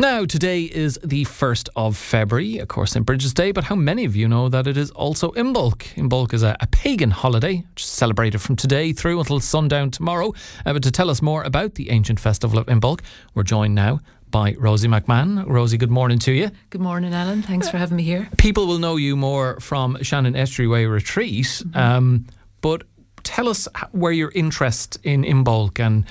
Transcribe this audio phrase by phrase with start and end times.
[0.00, 3.04] Now, today is the 1st of February, of course, St.
[3.04, 5.82] Bridget's Day, but how many of you know that it is also Imbolc?
[5.96, 10.32] Imbolc is a, a pagan holiday, which is celebrated from today through until sundown tomorrow.
[10.64, 13.02] Uh, but to tell us more about the ancient festival of Imbolc,
[13.34, 14.00] we're joined now
[14.30, 15.46] by Rosie McMahon.
[15.46, 16.50] Rosie, good morning to you.
[16.70, 17.42] Good morning, Alan.
[17.42, 18.26] Thanks for having me here.
[18.38, 21.76] People will know you more from Shannon Estuary Way Retreat, mm-hmm.
[21.76, 22.26] um,
[22.62, 22.84] but
[23.22, 26.06] tell us where your interest in Imbolc and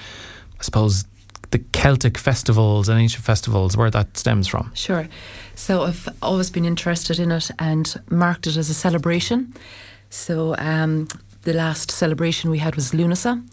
[0.60, 1.06] I suppose
[1.52, 4.72] the Celtic festivals and ancient festivals, where that stems from.
[4.76, 5.08] Sure.
[5.56, 9.54] So I've always been interested in it and marked it as a celebration.
[10.10, 11.08] So um,
[11.44, 13.44] the last celebration we had was Lunasa,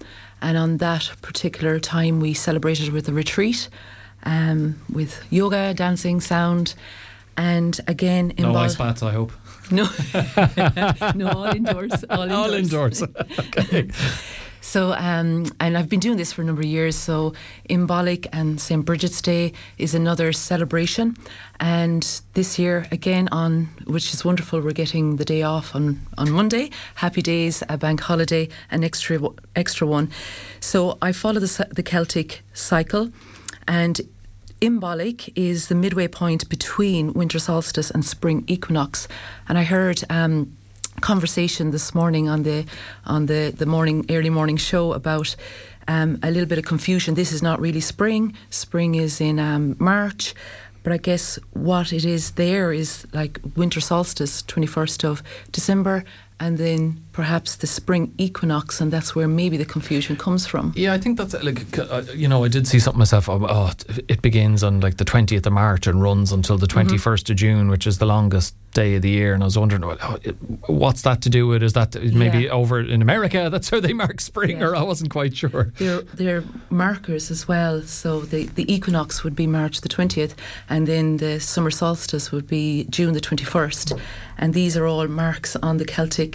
[0.42, 3.68] and on that particular time we celebrated with a retreat
[4.24, 6.74] um, with yoga, dancing, sound,
[7.36, 9.32] and again in no ice baths, I hope.
[9.70, 9.84] No,
[11.14, 12.04] no, all indoors.
[12.08, 12.30] All indoors.
[12.30, 13.02] All indoors.
[13.38, 13.90] okay.
[14.66, 16.96] So, um, and I've been doing this for a number of years.
[16.96, 17.34] So,
[17.70, 18.84] Imbolc and St.
[18.84, 21.16] Bridget's Day is another celebration.
[21.60, 22.02] And
[22.34, 26.70] this year, again, on which is wonderful, we're getting the day off on, on Monday.
[26.96, 29.20] Happy days, a bank holiday, an extra
[29.54, 30.10] extra one.
[30.58, 33.12] So, I follow the, the Celtic cycle.
[33.68, 34.00] And
[34.60, 39.06] Imbolc is the midway point between winter solstice and spring equinox.
[39.48, 40.02] And I heard.
[40.10, 40.56] Um,
[41.00, 42.64] conversation this morning on the
[43.04, 45.36] on the the morning early morning show about
[45.88, 47.14] um, a little bit of confusion.
[47.14, 48.34] This is not really spring.
[48.50, 50.34] Spring is in um, March.
[50.82, 56.04] But I guess what it is there is like winter solstice, 21st of December,
[56.38, 60.72] and then perhaps the spring equinox, and that's where maybe the confusion comes from.
[60.76, 63.28] Yeah, I think that's like uh, you know I did see something myself.
[63.28, 63.70] Oh, oh
[64.08, 67.28] it begins on like the twentieth of March and runs until the twenty first mm
[67.28, 67.32] mm-hmm.
[67.32, 69.32] of June, which is the longest day of the year.
[69.32, 70.18] And I was wondering, oh,
[70.66, 71.62] what's that to do with?
[71.62, 72.50] Is that maybe yeah.
[72.50, 73.48] over in America?
[73.52, 74.66] That's how they mark spring, yeah.
[74.66, 75.72] or I wasn't quite sure.
[75.78, 77.80] They're, they're markers as well.
[77.82, 80.34] So the the equinox would be March the twentieth,
[80.68, 83.94] and then the summer solstice would be June the twenty first,
[84.36, 86.25] and these are all marks on the Celtic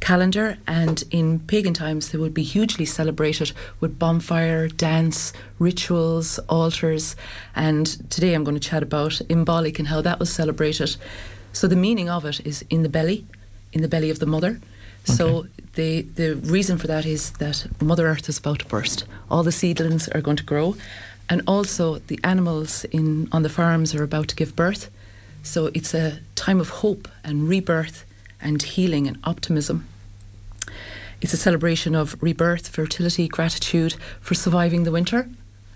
[0.00, 7.16] calendar, and in pagan times they would be hugely celebrated with bonfire, dance, rituals, altars.
[7.54, 10.96] And today I'm going to chat about Imbolc and how that was celebrated.
[11.52, 13.26] So the meaning of it is in the belly,
[13.72, 14.50] in the belly of the mother.
[14.50, 15.12] Okay.
[15.16, 19.04] So the the reason for that is that Mother Earth is about to burst.
[19.30, 20.76] All the seedlings are going to grow,
[21.28, 24.90] and also the animals in on the farms are about to give birth.
[25.42, 28.04] So it's a time of hope and rebirth
[28.44, 29.88] and healing and optimism.
[31.20, 35.28] It's a celebration of rebirth, fertility, gratitude for surviving the winter.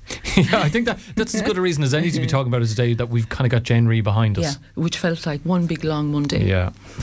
[0.36, 2.62] yeah, I think that that's as good a reason as any to be talking about
[2.62, 4.44] it today that we've kind of got January behind us.
[4.44, 6.46] Yeah, which felt like one big long Monday.
[6.46, 6.72] Yeah.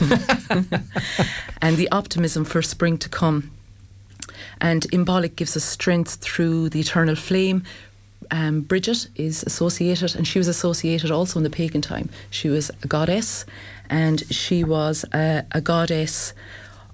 [1.62, 3.50] and the optimism for spring to come.
[4.60, 7.62] And Imbolc gives us strength through the eternal flame.
[8.30, 12.08] Um, Bridget is associated, and she was associated also in the pagan time.
[12.30, 13.44] She was a goddess,
[13.88, 16.32] and she was a, a goddess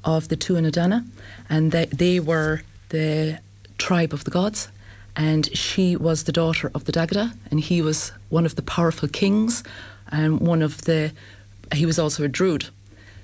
[0.04, 1.04] of the Tuatha
[1.48, 3.38] and they, they were the
[3.78, 4.68] tribe of the gods.
[5.14, 9.08] And she was the daughter of the Dagda, and he was one of the powerful
[9.08, 9.62] kings,
[10.10, 11.12] and one of the.
[11.74, 12.68] He was also a druid.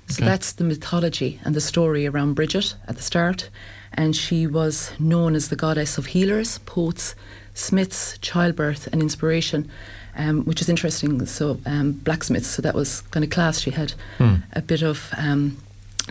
[0.07, 0.25] So okay.
[0.25, 3.49] that's the mythology and the story around Bridget at the start.
[3.93, 7.15] And she was known as the goddess of healers, poets,
[7.53, 9.69] smiths, childbirth, and inspiration,
[10.15, 11.25] um, which is interesting.
[11.25, 13.59] So, um, blacksmiths, so that was kind of class.
[13.59, 14.35] She had hmm.
[14.53, 15.57] a bit of um,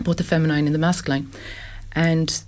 [0.03, 1.31] both the feminine and the masculine.
[1.93, 2.41] And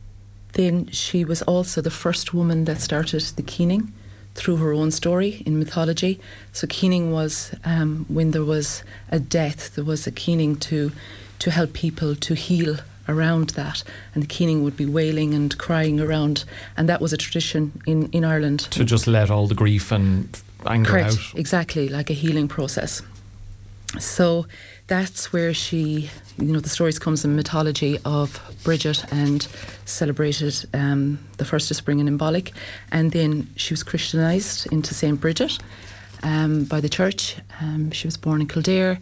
[0.53, 3.93] then she was also the first woman that started the keening
[4.33, 6.19] through her own story in mythology.
[6.51, 10.91] So keening was um, when there was a death, there was a keening to
[11.39, 15.99] to help people to heal around that, and the keening would be wailing and crying
[15.99, 16.45] around,
[16.77, 20.41] and that was a tradition in in Ireland to just let all the grief and
[20.65, 21.39] anger Correct, out.
[21.39, 23.01] Exactly, like a healing process.
[23.99, 24.45] So
[24.87, 29.47] that's where she, you know, the stories comes in mythology of Bridget and
[29.85, 32.51] celebrated um, the first of spring in Imbolc,
[32.91, 35.59] and then she was Christianized into Saint Bridget
[36.23, 37.37] um, by the church.
[37.59, 38.99] Um, she was born in Kildare.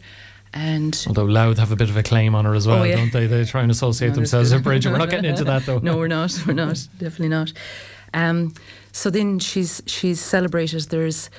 [0.53, 2.95] And although Louth have a bit of a claim on her as well, oh, yeah.
[2.95, 3.27] don't they?
[3.27, 4.91] They try and associate themselves with Bridget.
[4.91, 5.79] We're not getting into that though.
[5.83, 6.37] no, we're not.
[6.45, 6.87] We're not.
[6.97, 7.53] Definitely not.
[8.13, 8.53] Um,
[8.91, 10.81] so then she's she's celebrated.
[10.89, 11.29] There's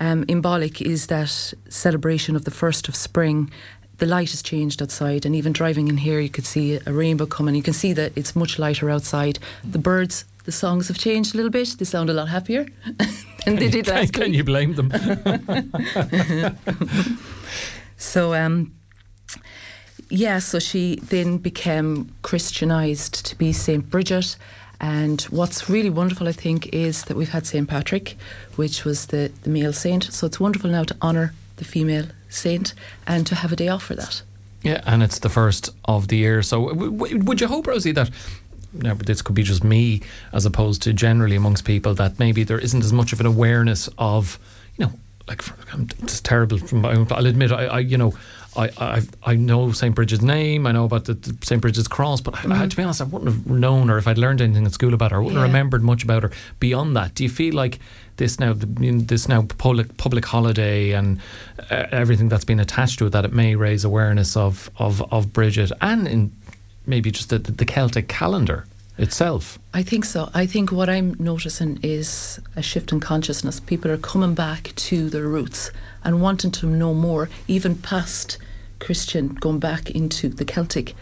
[0.00, 3.50] um, Imbolc is that celebration of the first of spring.
[3.98, 7.26] The light has changed outside, and even driving in here, you could see a rainbow
[7.26, 7.56] coming.
[7.56, 9.40] You can see that it's much lighter outside.
[9.64, 11.74] The birds, the songs have changed a little bit.
[11.78, 12.66] They sound a lot happier
[13.44, 14.92] than they did last can, can you blame them?
[17.98, 18.72] So, um,
[20.08, 24.36] yeah, so she then became Christianized to be Saint Bridget
[24.80, 27.68] And what's really wonderful, I think, is that we've had St.
[27.68, 28.16] Patrick,
[28.56, 30.04] which was the, the male saint.
[30.04, 32.74] So it's wonderful now to honour the female saint
[33.06, 34.22] and to have a day off for that.
[34.62, 36.42] Yeah, and it's the first of the year.
[36.42, 38.10] So w- w- would you hope, Rosie, that
[38.72, 40.02] now, this could be just me
[40.32, 43.88] as opposed to generally amongst people that maybe there isn't as much of an awareness
[43.98, 44.38] of,
[44.76, 44.92] you know,
[45.28, 45.54] like for,
[46.02, 46.58] it's terrible.
[46.58, 48.14] From I'll admit, I, I you know,
[48.56, 50.66] I, I I know St Bridget's name.
[50.66, 52.58] I know about the, the St Bridget's cross, but mm.
[52.58, 54.94] I, to be honest, I wouldn't have known, or if I'd learned anything at school
[54.94, 55.42] about her, I wouldn't yeah.
[55.42, 57.14] have remembered much about her beyond that.
[57.14, 57.78] Do you feel like
[58.16, 61.20] this now, this now public public holiday and
[61.70, 65.32] uh, everything that's been attached to it, that it may raise awareness of of, of
[65.32, 66.32] Bridget and in
[66.86, 68.64] maybe just the, the Celtic calendar
[68.98, 69.58] itself?
[69.72, 70.30] I think so.
[70.34, 73.60] I think what I'm noticing is a shift in consciousness.
[73.60, 75.70] People are coming back to their roots
[76.04, 78.38] and wanting to know more, even past
[78.80, 80.94] Christian, going back into the Celtic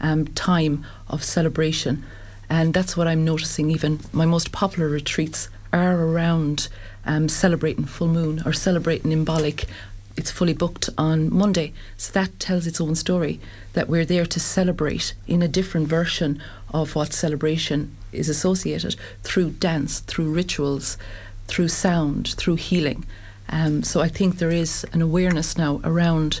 [0.00, 2.04] um, time of celebration.
[2.48, 3.70] And that's what I'm noticing.
[3.70, 6.68] Even my most popular retreats are around
[7.06, 9.66] um, celebrating full moon or celebrating Imbolc
[10.16, 11.72] it's fully booked on Monday.
[11.96, 13.40] So that tells its own story
[13.72, 16.42] that we're there to celebrate in a different version
[16.72, 20.98] of what celebration is associated through dance, through rituals,
[21.46, 23.04] through sound, through healing.
[23.48, 26.40] Um, so I think there is an awareness now around,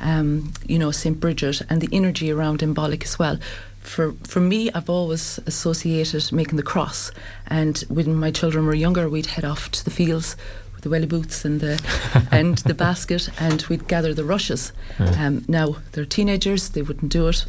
[0.00, 1.18] um, you know, St.
[1.18, 3.38] Bridget and the energy around Imbolc as well.
[3.80, 7.10] For for me, I've always associated making the cross,
[7.46, 10.36] and when my children were younger, we'd head off to the fields
[10.84, 11.80] the welly boots and the
[12.30, 14.72] and the basket, and we'd gather the rushes.
[15.00, 15.26] Yeah.
[15.26, 17.46] Um, now they're teenagers; they wouldn't do it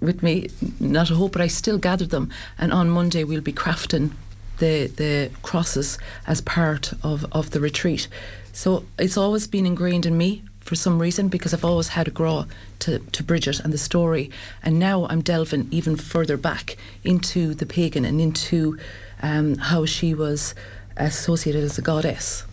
[0.00, 0.48] with me,
[0.80, 1.32] not a hope.
[1.32, 4.10] But I still gathered them, and on Monday we'll be crafting
[4.58, 8.08] the the crosses as part of of the retreat.
[8.52, 12.10] So it's always been ingrained in me for some reason because I've always had a
[12.10, 12.44] grow
[12.80, 14.30] to, to Bridget and the story.
[14.62, 18.76] And now I'm delving even further back into the pagan and into
[19.22, 20.54] um, how she was
[20.98, 22.44] associated as a goddess.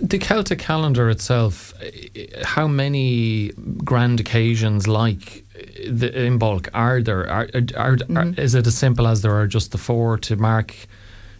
[0.00, 1.74] The Celtic calendar itself,
[2.44, 3.52] how many
[3.84, 5.44] grand occasions like
[5.86, 7.28] Imbolc, are there?
[7.28, 8.16] Are, are, mm-hmm.
[8.16, 10.74] are, is it as simple as there are just the four to mark,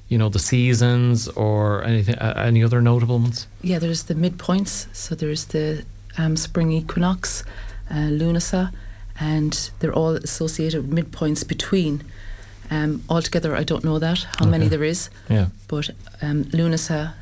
[0.08, 2.16] you know, the seasons or anything?
[2.16, 3.46] Uh, any other notable ones?
[3.62, 4.86] Yeah, there's the midpoints.
[4.94, 5.84] So there's the
[6.18, 7.44] um, spring equinox,
[7.90, 8.72] uh, Lunasa,
[9.18, 12.02] and they're all associated with midpoints between.
[12.70, 14.50] Um, altogether, I don't know that how okay.
[14.50, 15.10] many there is.
[15.28, 15.46] Yeah.
[15.66, 15.90] But
[16.22, 17.14] um, Lunasa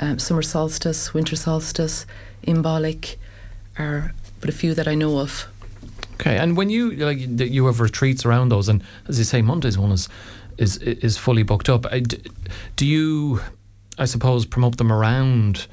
[0.00, 2.06] um, summer solstice, winter solstice,
[2.46, 3.16] Imbolc
[3.78, 5.46] are but a few that I know of.
[6.14, 9.78] Okay, and when you like you have retreats around those, and as you say, Monday's
[9.78, 10.08] one is
[10.58, 11.86] is is fully booked up.
[12.76, 13.40] Do you,
[13.98, 15.66] I suppose, promote them around?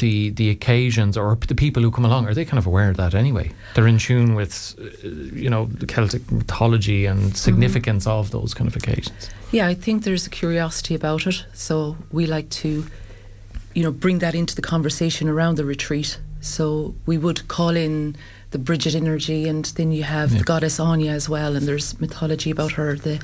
[0.00, 2.96] The the occasions or the people who come along are they kind of aware of
[2.96, 5.08] that anyway they're in tune with uh,
[5.44, 7.34] you know the celtic mythology and mm-hmm.
[7.34, 8.18] significance mm-hmm.
[8.18, 12.26] of those kind of occasions yeah i think there's a curiosity about it so we
[12.26, 12.84] like to
[13.74, 16.18] you know, bring that into the conversation around the retreat.
[16.40, 18.16] So we would call in
[18.50, 20.38] the Bridget energy, and then you have yeah.
[20.38, 23.20] the goddess Áine as well, and there's mythology about her, the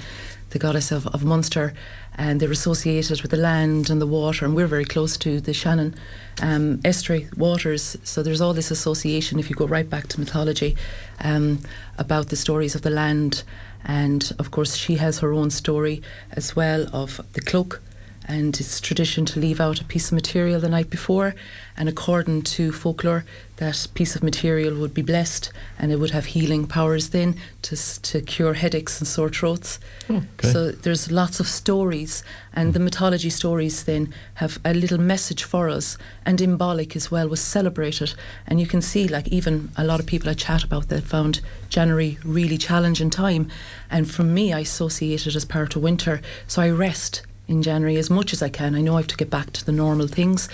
[0.50, 1.74] the goddess of, of Munster,
[2.16, 5.52] and they're associated with the land and the water, and we're very close to the
[5.52, 5.94] Shannon
[6.40, 7.96] um, estuary waters.
[8.04, 10.76] So there's all this association, if you go right back to mythology,
[11.20, 11.58] um,
[11.98, 13.42] about the stories of the land.
[13.84, 16.00] And of course, she has her own story
[16.32, 17.82] as well of the cloak
[18.28, 21.34] and it's tradition to leave out a piece of material the night before.
[21.76, 23.24] And according to folklore,
[23.58, 27.76] that piece of material would be blessed and it would have healing powers then to,
[28.02, 29.78] to cure headaches and sore throats.
[30.10, 30.52] Oh, okay.
[30.52, 35.68] So there's lots of stories, and the mythology stories then have a little message for
[35.68, 35.96] us.
[36.24, 38.14] And Imbolc as well was celebrated.
[38.46, 41.40] And you can see, like, even a lot of people I chat about that found
[41.68, 43.48] January really challenging time.
[43.88, 46.20] And for me, I associate it as part of winter.
[46.48, 48.74] So I rest in January as much as I can.
[48.74, 50.48] I know I have to get back to the normal things,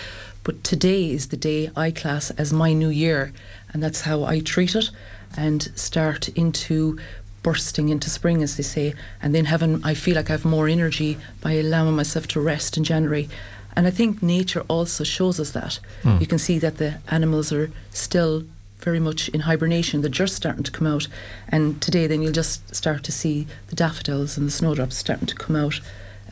[0.44, 3.32] but today is the day I class as my new year,
[3.72, 4.90] and that's how I treat it
[5.36, 6.98] and start into
[7.42, 10.68] bursting into spring, as they say, and then having I feel like I have more
[10.68, 13.28] energy by allowing myself to rest in January.
[13.74, 15.80] And I think nature also shows us that.
[16.02, 16.20] Mm.
[16.20, 18.44] You can see that the animals are still
[18.78, 20.02] very much in hibernation.
[20.02, 21.08] They're just starting to come out.
[21.48, 25.34] And today, then you'll just start to see the daffodils and the snowdrops starting to
[25.34, 25.80] come out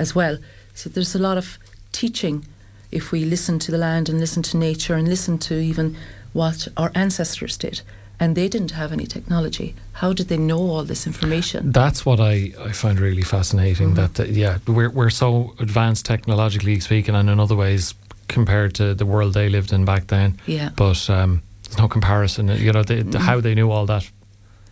[0.00, 0.38] as well.
[0.75, 1.59] So there's a lot of
[1.92, 2.47] teaching
[2.90, 5.97] if we listen to the land and listen to nature and listen to even
[6.33, 7.83] what our ancestors did.
[8.19, 9.75] And they didn't have any technology.
[9.92, 11.73] How did they know all this information?
[11.73, 13.95] That's what I, I find really fascinating.
[13.95, 14.12] Mm-hmm.
[14.12, 17.95] That, uh, yeah, we're, we're so advanced technologically speaking, and in other ways
[18.28, 20.38] compared to the world they lived in back then.
[20.47, 20.71] Yeah.
[20.76, 22.49] But um, there's no comparison.
[22.49, 23.16] You know, they, mm-hmm.
[23.16, 24.11] how they knew all that.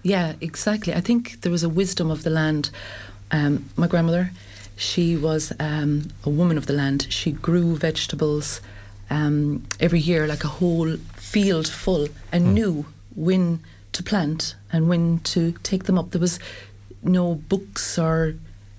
[0.03, 0.93] Yeah, exactly.
[0.95, 2.71] I think there was a wisdom of the land.
[3.31, 4.31] Um, my grandmother,
[4.79, 7.07] She was um, a woman of the land.
[7.11, 8.61] She grew vegetables
[9.11, 12.55] um, every year, like a whole field full, and Hmm.
[12.55, 13.61] knew when
[13.93, 16.13] to plant and when to take them up.
[16.13, 16.39] There was
[17.03, 18.35] no books or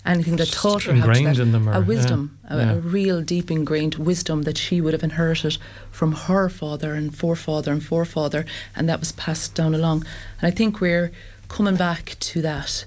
[0.05, 1.41] anything that Just taught her how to ingrained that.
[1.41, 2.71] in them or- a yeah, wisdom, a, yeah.
[2.71, 5.57] a real deep ingrained wisdom that she would have inherited
[5.91, 10.05] from her father and forefather and forefather, and that was passed down along.
[10.41, 11.11] And I think we're
[11.49, 12.85] coming back to that,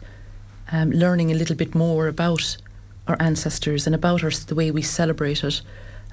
[0.71, 2.57] um, learning a little bit more about
[3.07, 5.63] our ancestors and about our, the way we celebrate it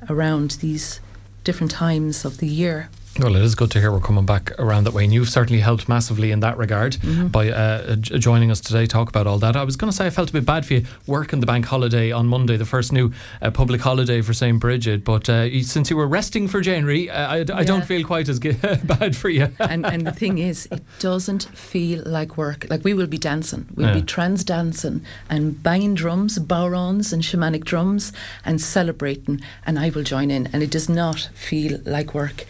[0.10, 1.00] around these
[1.44, 2.90] different times of the year.
[3.18, 5.60] Well, it is good to hear we're coming back around that way, and you've certainly
[5.60, 7.28] helped massively in that regard Mm-hmm.
[7.28, 8.86] by uh, joining us today.
[8.86, 9.58] Talk about all that.
[9.58, 11.66] I was going to say I felt a bit bad for you working the bank
[11.66, 13.12] holiday on Monday, the first new
[13.42, 15.04] uh, public holiday for St Bridget.
[15.04, 18.40] But uh, since you were resting for January, uh, I, I don't feel quite as
[18.40, 18.52] g-
[18.84, 19.50] bad for you.
[19.60, 22.68] and and the thing is, it doesn't feel like work.
[22.70, 23.96] Like we will be dancing, we'll Yeah.
[23.96, 28.14] be trance dancing and banging drums, bodhráns and shamanic drums,
[28.46, 29.42] and celebrating.
[29.66, 32.46] And I will join in, and it does not feel like work.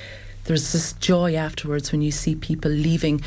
[0.50, 3.22] There's this joy afterwards when you see people leaving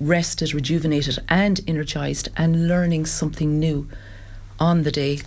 [0.00, 3.86] rested, rejuvenated, and energized, and learning something new
[4.58, 5.20] on the day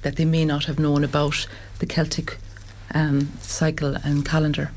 [0.00, 1.46] that they may not have known about
[1.80, 2.38] the Celtic
[2.94, 4.70] um, cycle and calendar.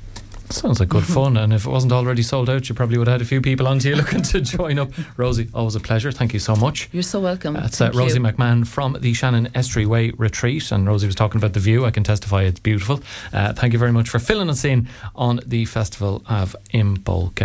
[0.53, 3.15] Sounds like good fun, and if it wasn't already sold out, you probably would have
[3.15, 4.91] had a few people onto you looking to join up.
[5.17, 6.11] Rosie, always a pleasure.
[6.11, 6.89] Thank you so much.
[6.91, 7.55] You're so welcome.
[7.55, 8.23] That's uh, Rosie you.
[8.23, 10.71] McMahon from the Shannon Estuary Way Retreat.
[10.71, 11.85] And Rosie was talking about the view.
[11.85, 13.01] I can testify it's beautiful.
[13.33, 17.41] Uh, thank you very much for filling us in on the Festival of Imbolc.